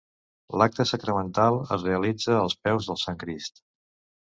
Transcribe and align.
L'acte 0.61 0.85
sacramental 0.91 1.59
es 1.77 1.85
realitza 1.89 2.35
als 2.41 2.59
peus 2.69 2.91
del 2.91 3.01
Sant 3.05 3.23
Crist. 3.27 3.65